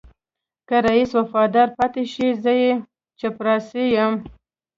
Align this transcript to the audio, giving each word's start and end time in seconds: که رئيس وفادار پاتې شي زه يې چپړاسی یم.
که 0.67 0.75
رئيس 0.87 1.09
وفادار 1.19 1.67
پاتې 1.77 2.03
شي 2.13 2.27
زه 2.43 2.51
يې 2.61 2.71
چپړاسی 3.19 3.83
یم. 3.95 4.13